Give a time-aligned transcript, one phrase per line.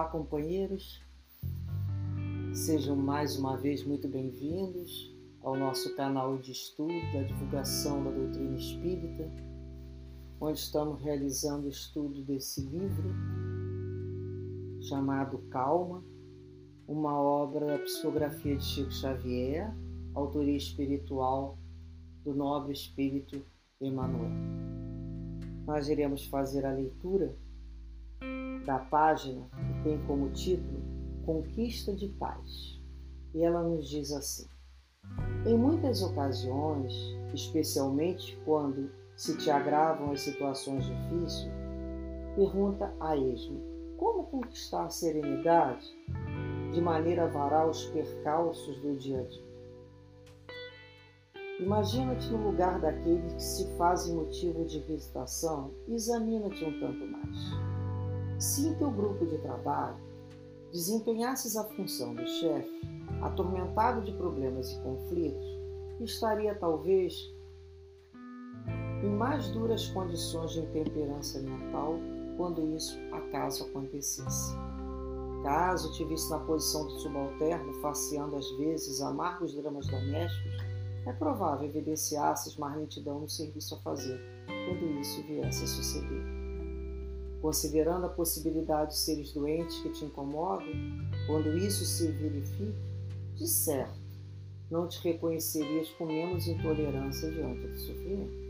[0.00, 1.04] Olá, companheiros.
[2.54, 8.56] Sejam mais uma vez muito bem-vindos ao nosso canal de estudo da divulgação da doutrina
[8.56, 9.30] espírita,
[10.40, 13.10] onde estamos realizando o estudo desse livro
[14.80, 16.02] chamado Calma,
[16.88, 19.70] uma obra da psicografia de Chico Xavier,
[20.14, 21.58] autoria espiritual
[22.24, 23.44] do nobre espírito
[23.78, 24.32] Emmanuel.
[25.66, 27.36] Nós iremos fazer a leitura
[28.64, 30.82] da página que tem como título
[31.24, 32.80] Conquista de Paz.
[33.34, 34.46] E ela nos diz assim:
[35.46, 36.92] Em muitas ocasiões,
[37.32, 41.50] especialmente quando se te agravam as situações difíceis,
[42.34, 43.60] pergunta a esmo:
[43.96, 45.86] como conquistar a serenidade
[46.72, 49.50] de maneira a varar os percalços do dia a dia?
[51.60, 57.69] Imagina-te no lugar daqueles que se fazem motivo de visitação e examina-te um tanto mais.
[58.40, 59.98] Se em teu grupo de trabalho
[60.72, 62.70] desempenhasses a função do chefe,
[63.20, 65.44] atormentado de problemas e conflitos,
[66.00, 67.12] estaria talvez
[69.04, 71.96] em mais duras condições de intemperança mental
[72.38, 74.54] quando isso acaso acontecesse.
[75.42, 80.64] Caso te visse na posição do subalterno, faceando às vezes amargos dramas domésticos,
[81.04, 86.39] é provável evidenciasses mais lentidão no serviço a fazer quando isso viesse a suceder.
[87.40, 90.68] Considerando a possibilidade de seres doentes que te incomodam,
[91.26, 92.74] quando isso se verifique,
[93.34, 93.98] de certo,
[94.70, 98.40] não te reconhecerias com menos intolerância diante do sofrimento.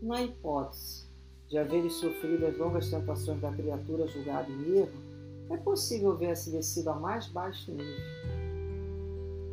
[0.00, 1.10] Na hipótese
[1.48, 5.10] de haveres sofrido as longas tentações da criatura julgada em erro,
[5.50, 7.98] é possível ver-se descido a mais baixo nível.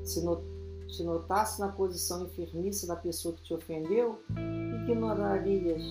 [0.03, 0.23] Se,
[0.95, 4.21] se notasse na posição enfermiça da pessoa que te ofendeu,
[4.83, 5.81] ignorarias,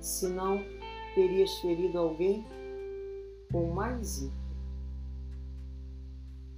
[0.00, 0.62] se não
[1.14, 2.44] terias ferido alguém
[3.50, 4.38] com mais ímpeto.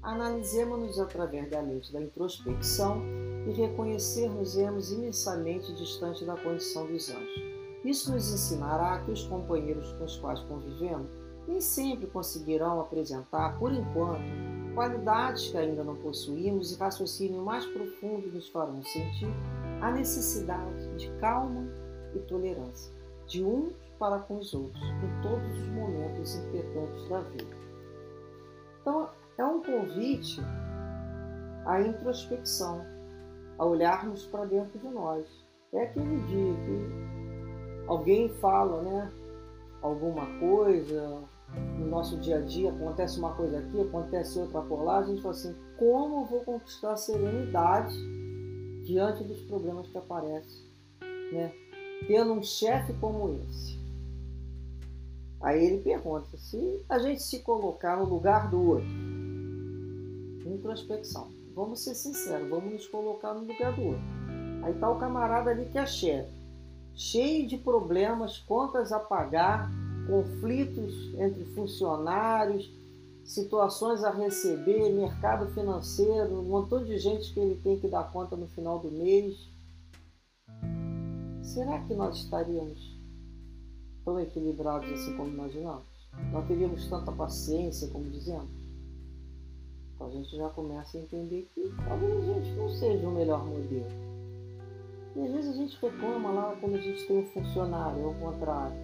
[0.02, 3.02] Analisemos-nos através da lente da introspecção
[3.46, 7.50] e reconhecer-nos-emos imensamente distante da condição dos anjos.
[7.84, 11.10] Isso nos ensinará que os companheiros com os quais convivemos
[11.46, 14.22] nem sempre conseguirão apresentar, por enquanto,
[14.74, 19.28] qualidades que ainda não possuímos e raciocínio mais profundo nos farão sentir
[19.80, 21.66] a necessidade de calma
[22.14, 22.92] e tolerância,
[23.26, 27.56] de uns para com os outros, em todos os momentos importantes da vida.
[28.80, 30.40] Então, é um convite
[31.66, 32.82] à introspecção,
[33.58, 35.26] a olharmos para dentro de nós.
[35.74, 39.12] É aquele dia que alguém fala, né?
[39.82, 41.22] Alguma coisa,
[41.78, 45.20] no nosso dia a dia, acontece uma coisa aqui, acontece outra por lá, a gente
[45.20, 47.94] fala assim, como eu vou conquistar a serenidade
[48.84, 50.66] diante dos problemas que aparecem,
[51.32, 51.52] né?
[52.06, 53.79] Tendo um chefe como esse.
[55.40, 58.88] Aí ele pergunta: se a gente se colocar no lugar do outro,
[60.46, 64.02] introspecção, vamos ser sinceros, vamos nos colocar no lugar do outro.
[64.62, 66.30] Aí tá o camarada ali que é chefe,
[66.94, 69.70] cheio de problemas, contas a pagar,
[70.06, 72.70] conflitos entre funcionários,
[73.24, 78.36] situações a receber, mercado financeiro, um montão de gente que ele tem que dar conta
[78.36, 79.48] no final do mês.
[81.42, 82.99] Será que nós estaríamos
[84.10, 85.84] tão equilibrados assim como imaginamos.
[86.32, 88.50] Não teríamos tanta paciência como dizemos.
[89.94, 93.46] Então a gente já começa a entender que talvez a gente não seja o melhor
[93.46, 93.86] modelo.
[95.14, 98.76] E às vezes a gente reclama lá quando a gente tem um funcionário, ao contrário.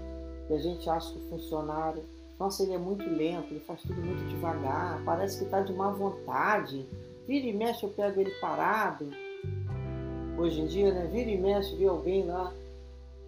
[0.49, 2.05] E a gente acha que o funcionário,
[2.39, 5.91] nossa, ele é muito lento, ele faz tudo muito devagar, parece que está de má
[5.91, 6.87] vontade.
[7.27, 9.11] Vira e mexe, eu pego ele parado.
[10.39, 11.09] Hoje em dia, né?
[11.11, 12.53] Vira e mexe, vê alguém lá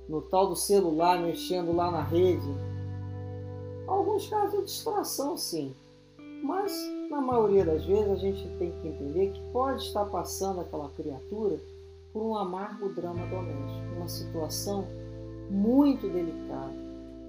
[0.08, 2.48] no tal do celular, mexendo lá na rede.
[3.86, 5.74] Alguns casos de distração, sim.
[6.42, 6.72] Mas,
[7.10, 11.58] na maioria das vezes, a gente tem que entender que pode estar passando aquela criatura
[12.12, 14.86] por um amargo drama doméstico, uma situação
[15.50, 16.74] muito delicada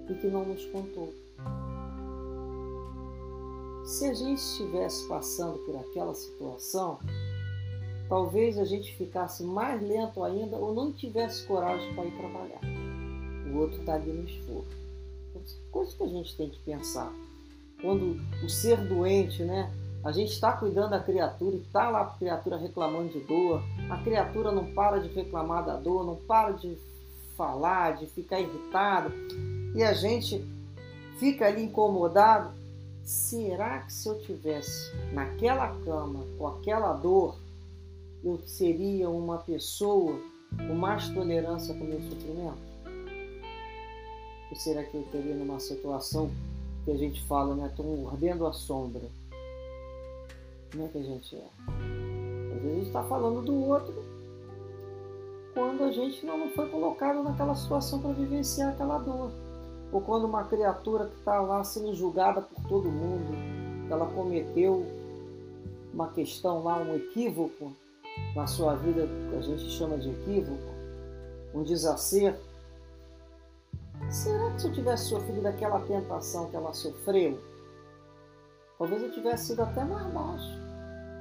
[0.10, 1.14] e que não nos contou.
[3.86, 7.00] Se a gente estivesse passando por aquela situação,
[8.08, 12.69] talvez a gente ficasse mais lento ainda ou não tivesse coragem para ir trabalhar.
[13.70, 14.78] Outro está ali no esforço.
[15.30, 17.14] Então, coisa que a gente tem que pensar.
[17.82, 19.72] Quando o ser doente, né?
[20.04, 23.62] A gente está cuidando da criatura e está lá a criatura reclamando de dor.
[23.90, 26.78] A criatura não para de reclamar da dor, não para de
[27.38, 29.14] falar, de ficar irritado.
[29.76, 30.44] E a gente
[31.18, 32.52] fica ali incomodado.
[33.04, 37.38] Será que se eu tivesse naquela cama com aquela dor,
[38.24, 40.20] eu seria uma pessoa
[40.58, 42.69] com mais tolerância com o meu sofrimento?
[44.50, 46.30] Ou será que eu teria numa situação
[46.86, 47.68] que a gente fala, né?
[47.68, 49.04] Estão mordendo a sombra.
[50.72, 51.48] Como é que a gente é?
[52.56, 54.20] Às vezes a gente está falando do outro
[55.54, 59.32] quando a gente não foi colocado naquela situação para vivenciar aquela dor.
[59.92, 63.34] Ou quando uma criatura que está lá sendo julgada por todo mundo,
[63.90, 64.86] ela cometeu
[65.94, 67.74] uma questão lá, um equívoco
[68.36, 70.72] na sua vida, que a gente chama de equívoco,
[71.54, 72.49] um desacerto.
[74.12, 77.40] Será que se eu tivesse sofrido aquela tentação que ela sofreu,
[78.78, 80.60] talvez eu tivesse sido até mais baixo?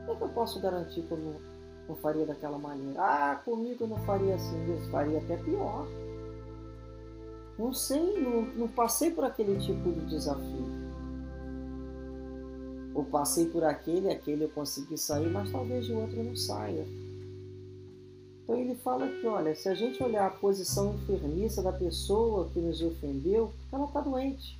[0.06, 1.36] Como é que eu posso garantir que eu não,
[1.86, 2.98] não faria daquela maneira?
[2.98, 5.86] Ah, comigo eu não faria assim, eu faria até pior.
[7.58, 10.78] Não sei, não, não passei por aquele tipo de desafio.
[12.94, 16.86] Ou passei por aquele, aquele eu consegui sair, mas talvez o outro não saia.
[18.48, 22.58] Então ele fala que, olha, se a gente olhar a posição enfermiça da pessoa que
[22.58, 24.58] nos ofendeu, ela está doente.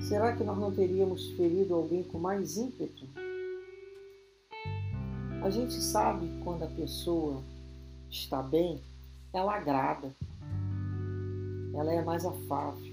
[0.00, 3.06] Será que nós não teríamos ferido alguém com mais ímpeto?
[5.44, 7.42] A gente sabe quando a pessoa
[8.10, 8.80] está bem,
[9.30, 10.10] ela agrada
[11.74, 12.92] ela é mais afável.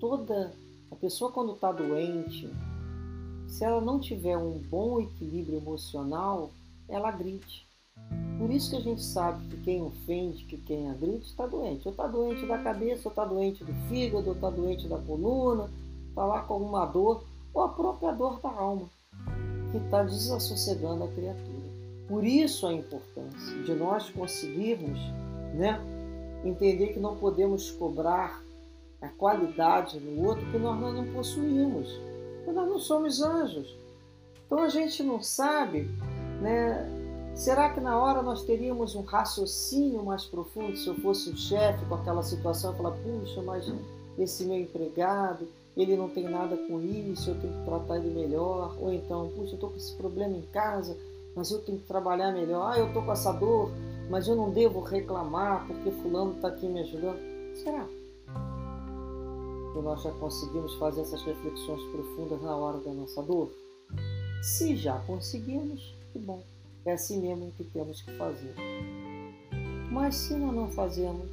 [0.00, 0.52] Toda
[0.90, 2.48] a pessoa quando está doente,
[3.48, 6.50] se ela não tiver um bom equilíbrio emocional,
[6.88, 7.67] ela grite.
[8.38, 11.86] Por isso que a gente sabe que quem ofende, que quem agride, está doente.
[11.86, 15.68] Ou está doente da cabeça, ou está doente do fígado, ou está doente da coluna,
[16.08, 18.88] está lá com alguma dor, ou a própria dor da alma,
[19.72, 21.68] que está desassossegando a criatura.
[22.06, 24.98] Por isso a importância de nós conseguirmos
[25.54, 25.80] né,
[26.44, 28.40] entender que não podemos cobrar
[29.02, 31.88] a qualidade no outro que nós não possuímos,
[32.36, 33.76] porque nós não somos anjos.
[34.46, 35.88] Então a gente não sabe,
[36.40, 36.97] né?
[37.38, 41.84] Será que na hora nós teríamos um raciocínio mais profundo se eu fosse o chefe
[41.84, 43.72] com aquela situação, falar, puxa, mas
[44.18, 45.46] esse meu empregado,
[45.76, 49.52] ele não tem nada com isso, eu tenho que tratar ele melhor, ou então, puxa,
[49.52, 50.98] eu estou com esse problema em casa,
[51.36, 53.70] mas eu tenho que trabalhar melhor, ah, eu estou com essa dor,
[54.10, 57.20] mas eu não devo reclamar porque fulano está aqui me ajudando.
[57.62, 57.86] Será?
[59.72, 63.48] Que nós já conseguimos fazer essas reflexões profundas na hora da nossa dor?
[64.42, 66.42] Se já conseguimos, que bom.
[66.84, 68.54] É assim mesmo que temos que fazer.
[69.90, 71.28] Mas se nós não fazemos,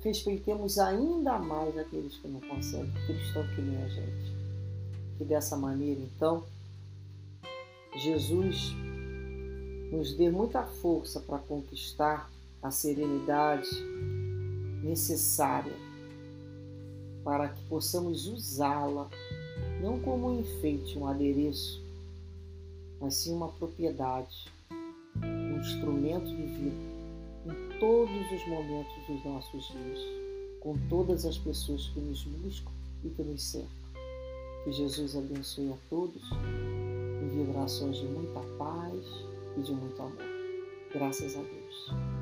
[0.00, 4.32] respeitemos ainda mais aqueles que não conseguem, porque eles estão que nem a gente.
[5.18, 6.44] Que dessa maneira, então,
[7.96, 8.72] Jesus
[9.92, 12.30] nos dê muita força para conquistar
[12.62, 13.68] a serenidade
[14.82, 15.74] necessária
[17.24, 19.08] para que possamos usá-la
[19.80, 21.81] não como um enfeite, um adereço,
[23.02, 24.46] mas sim uma propriedade,
[25.20, 26.92] um instrumento de vida
[27.44, 29.98] em todos os momentos dos nossos dias,
[30.60, 32.70] com todas as pessoas que nos buscam
[33.04, 33.68] e que nos cercam.
[34.62, 36.22] Que Jesus abençoe a todos
[37.24, 39.04] em vibrações de muita paz
[39.58, 40.22] e de muito amor.
[40.94, 42.21] Graças a Deus.